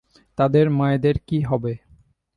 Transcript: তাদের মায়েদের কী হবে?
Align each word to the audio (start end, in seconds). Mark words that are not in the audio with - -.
তাদের 0.37 0.65
মায়েদের 0.69 1.15
কী 1.27 1.39
হবে? 1.41 1.73